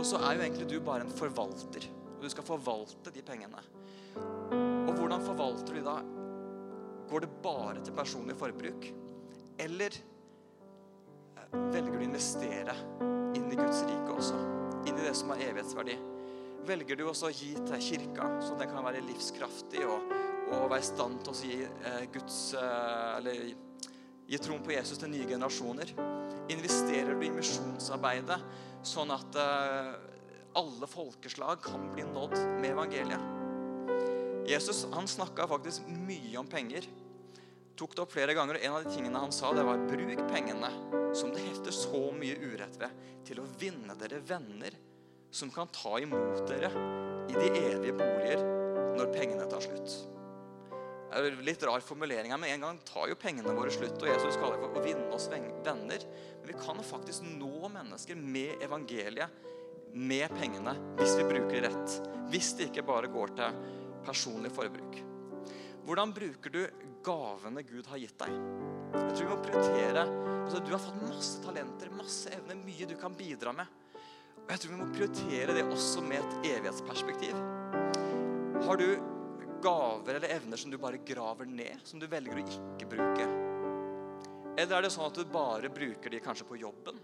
[0.00, 1.84] Og så er jo egentlig du bare en forvalter.
[2.16, 3.60] Og du skal forvalte de pengene.
[4.16, 5.98] Og hvordan forvalter du da?
[7.10, 8.86] Går det bare til personlig forbruk?
[9.60, 9.92] Eller
[11.36, 12.76] eh, velger du å investere
[13.36, 14.40] inn i Guds rike også?
[14.88, 15.98] Inn i det som har evighetsverdi?
[16.70, 20.14] Velger du også å gi til kirka, så den kan være livskraftig og,
[20.54, 23.44] og være i stand til å gi eh, Guds eh, Eller
[24.30, 25.92] gi troen på Jesus til nye generasjoner?
[26.56, 28.40] Investerer du i misjonsarbeidet
[28.86, 29.92] sånn at eh,
[30.58, 33.36] alle folkeslag kan bli nådd med evangeliet?
[34.50, 36.86] Jesus han snakka faktisk mye om penger.
[37.78, 40.22] Tok det opp flere ganger, og En av de tingene han sa, det var bruk
[40.28, 40.70] pengene,
[41.16, 44.76] som det hefter så mye urett ved, til å vinne dere venner
[45.30, 46.72] som kan ta imot dere
[47.30, 48.42] i de evige boliger
[48.98, 50.19] når pengene tar slutt.
[51.10, 54.38] Er litt rar formulering her, men En gang tar jo pengene våre slutt, og Jesus
[54.38, 56.04] kaller for å vinne oss venner.
[56.40, 59.46] Men vi kan faktisk nå mennesker med evangeliet,
[59.90, 61.96] med pengene, hvis vi bruker det rett.
[62.30, 63.58] Hvis det ikke bare går til
[64.06, 65.00] personlig forbruk.
[65.86, 66.62] Hvordan bruker du
[67.02, 68.34] gavene Gud har gitt deg?
[68.94, 72.94] Jeg tror vi må prioritere altså, Du har fått masse talenter, masse evner, mye du
[73.00, 73.78] kan bidra med.
[74.44, 77.34] Og jeg tror vi må prioritere det også med et evighetsperspektiv.
[78.66, 78.86] Har du
[79.62, 83.28] gaver eller evner som du bare graver ned, som du velger å ikke bruke?
[84.56, 86.98] Eller er det sånn at du bare bruker de kanskje på jobben?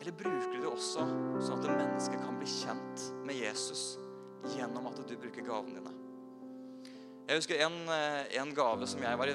[0.00, 1.04] Eller bruker du det også
[1.44, 3.98] sånn at mennesket kan bli kjent med Jesus
[4.54, 5.96] gjennom at du bruker gavene dine?
[7.30, 9.34] Jeg husker en, eh, en gave som jeg var i,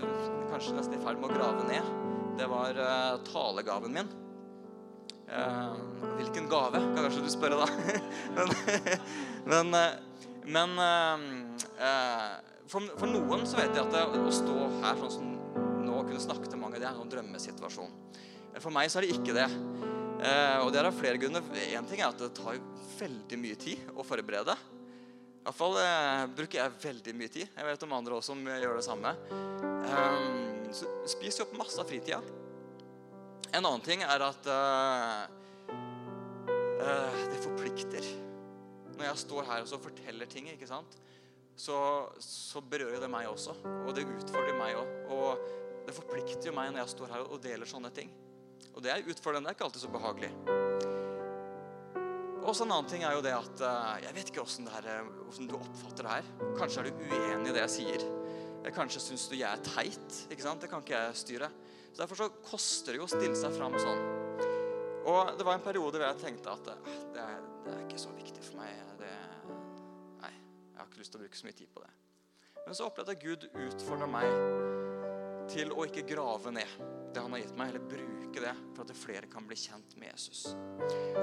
[0.49, 1.91] kanskje nesten i ferd med å grave ned.
[2.35, 4.09] Det var uh, talegaven min.
[5.29, 5.77] Uh,
[6.17, 7.69] hvilken gave, kan kanskje du spørre da.
[8.37, 9.77] men, men,
[10.47, 12.35] men eh,
[12.69, 15.33] for, for, noen så vet jeg at det, å stå her sånn som
[15.85, 17.91] nå og kunne snakke til mange, det er en drømmesituasjon.
[18.61, 19.49] For meg så er det ikke det.
[20.63, 21.43] og det er av flere grunner.
[21.67, 22.55] Én ting er at det tar
[22.95, 24.55] veldig mye tid å forberede.
[25.45, 27.45] Iallfall eh, bruker jeg veldig mye tid.
[27.53, 29.11] Jeg vet om andre også som gjør det samme.
[29.85, 32.17] Um, så spiser opp masse av fritida.
[33.51, 35.29] En annen ting er at uh,
[37.29, 38.09] det forplikter.
[38.95, 40.97] Når jeg står her og forteller ting, ikke sant?
[41.55, 41.75] Så,
[42.19, 43.55] så berører det meg også.
[43.85, 44.93] Og det utfordrer meg òg.
[45.15, 48.11] Og det forplikter jo meg når jeg står her og deler sånne ting.
[48.73, 49.47] Og det er utfordrende.
[49.47, 50.31] Det er ikke alltid så behagelig.
[52.45, 55.39] Og så En annen ting er jo det at uh, jeg vet ikke her, eh,
[55.49, 56.27] du oppfatter det her.
[56.59, 58.05] Kanskje er du uenig i det jeg sier.
[58.75, 60.19] Kanskje syns du jeg er teit.
[60.29, 60.61] ikke sant?
[60.61, 61.49] Det kan ikke jeg styre.
[61.91, 64.03] Så Derfor så koster det jo å stille seg fram sånn.
[65.09, 68.01] Og Det var en periode hvor jeg tenkte at uh, det, er, det, er, ikke
[68.01, 68.73] så viktig for meg.
[68.99, 69.11] Det,
[70.21, 71.93] nei, jeg har ikke lyst til å bruke så mye tid på det.
[72.65, 76.77] Men så opplevde jeg at Gud utfordra meg til å ikke grave ned
[77.13, 80.11] det han har gitt meg, eller bruke det for at flere kan bli kjent med
[80.11, 80.47] Jesus.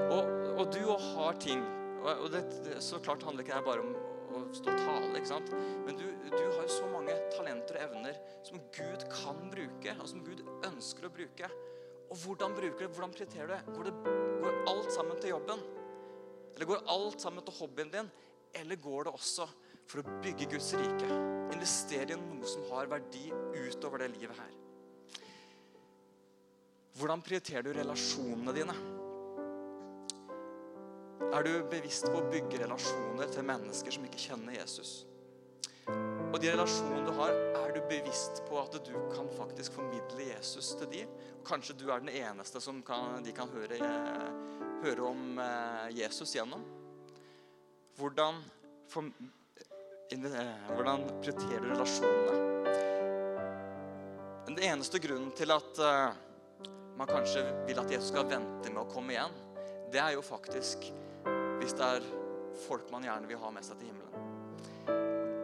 [0.07, 1.63] Og, og du òg har ting
[2.03, 3.93] og det, det, Så klart handler ikke det bare om
[4.33, 5.51] å stå og tale, ikke sant?
[5.85, 10.09] men du, du har jo så mange talenter og evner som Gud kan bruke, og
[10.09, 11.47] som Gud ønsker å bruke.
[12.09, 12.89] Og hvordan bruker du det?
[12.97, 13.75] Hvordan prioriterer du det?
[13.77, 14.17] Går, det?
[14.43, 15.63] går alt sammen til jobben?
[16.55, 18.09] Eller går alt sammen til hobbyen din?
[18.53, 19.47] Eller går det også
[19.89, 21.09] for å bygge Guds rike?
[21.53, 24.51] Investere i noe som har verdi utover det livet her.
[26.99, 28.75] Hvordan prioriterer du relasjonene dine?
[31.33, 34.91] Er du bevisst på å bygge relasjoner til mennesker som ikke kjenner Jesus?
[35.89, 40.75] Og de relasjonene du har, er du bevisst på at du kan faktisk formidle Jesus
[40.77, 41.01] til de?
[41.45, 43.81] Kanskje du er den eneste som kan, de kan høre,
[44.83, 46.63] høre, om eh, Jesus gjennom?
[47.97, 48.41] Hvordan,
[48.89, 49.07] for,
[50.11, 52.35] eh, hvordan prioriterer du relasjonene?
[54.49, 56.17] Den eneste grunnen til at eh,
[56.99, 59.39] man kanskje vil at Jesus skal vente med å komme igjen,
[59.93, 60.89] det er jo faktisk
[61.61, 62.05] hvis det er
[62.65, 64.09] folk man gjerne vil ha med seg til himmelen.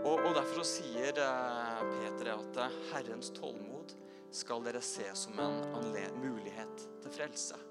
[0.04, 2.62] Og, og Derfor så sier Peter at
[2.92, 3.96] Herrens tålmod
[4.36, 7.69] skal dere se som en mulighet til frelse.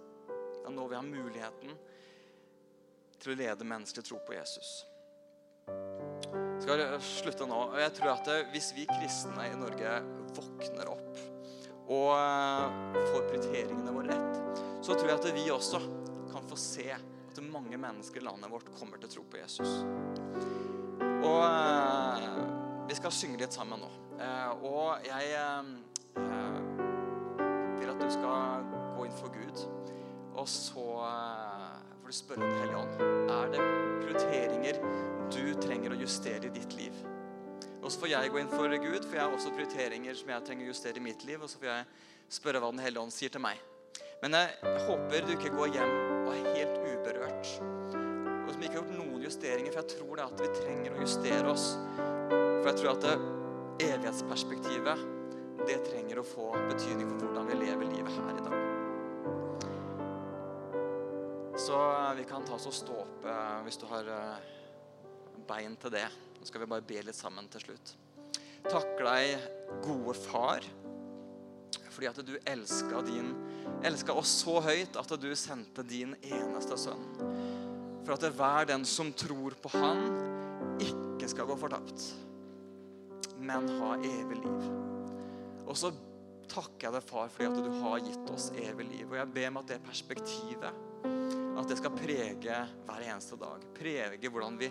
[0.68, 1.70] Er nå vi har muligheten
[3.16, 4.72] til å lede mennesker til tro på Jesus.
[5.64, 7.60] Jeg skal slutte nå.
[7.80, 9.94] Jeg tror at eh, Hvis vi kristne i Norge
[10.36, 11.22] våkner opp
[11.88, 15.80] og eh, får prioriteringene våre rett, så tror jeg at vi også
[16.34, 19.72] kan få se at mange mennesker i landet vårt kommer til å tro på Jesus.
[21.24, 22.28] Og eh,
[22.92, 23.90] vi skal synge litt sammen nå.
[24.68, 25.32] Og jeg
[27.80, 28.66] vil at du skal
[28.98, 29.77] gå inn for Gud,
[30.38, 33.30] og så eh, får du spørre Den hellige ånd.
[33.34, 33.64] Er det
[34.02, 34.82] prioriteringer
[35.34, 37.00] du trenger å justere i ditt liv?
[37.78, 40.46] Og så får jeg gå inn for Gud, for jeg har også prioriteringer som jeg
[40.46, 41.42] trenger å justere i mitt liv.
[41.42, 41.88] Og så får jeg
[42.38, 43.60] spørre hva Den hellige ånd sier til meg.
[44.22, 45.94] Men jeg håper du ikke går hjem
[46.26, 47.52] og er helt uberørt.
[48.44, 51.02] Og som ikke har gjort noen justeringer, for jeg tror det at vi trenger å
[51.04, 51.68] justere oss.
[52.32, 53.18] For jeg tror at det,
[53.88, 55.06] evighetsperspektivet
[55.68, 58.67] det trenger å få betydning for hvordan vi lever livet her i dag.
[61.58, 61.78] Så
[62.16, 64.44] vi kan ta oss og stå opp eh, hvis du har eh,
[65.48, 66.06] bein til det.
[66.38, 67.94] Nå skal vi bare be litt sammen til slutt.
[68.68, 69.48] Takk deg,
[69.82, 70.62] gode far,
[71.90, 73.32] fordi at du elska, din,
[73.86, 77.02] elska oss så høyt at du sendte din eneste sønn.
[78.06, 80.04] For at hver den som tror på Han,
[80.78, 82.04] ikke skal gå fortapt,
[83.42, 84.68] men ha evig liv.
[85.66, 85.90] Og så
[86.48, 89.08] takker jeg deg, far, fordi at du har gitt oss evig liv.
[89.10, 90.86] Og jeg ber om at det perspektivet
[91.58, 93.64] at det skal prege hver eneste dag.
[93.74, 94.70] Prege hvordan vi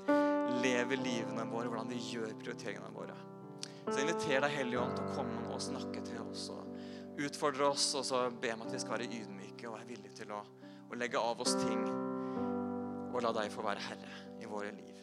[0.63, 3.17] lever livene våre, hvordan vi gjør prioriteringene våre.
[3.87, 7.89] Så inviter deg, Hellige Ånd, til å komme og snakke til oss og utfordre oss.
[7.99, 10.43] Og så be om at vi skal være ydmyke og være villige til å,
[10.87, 14.93] å legge av oss ting og la deg få være herre i våre liv.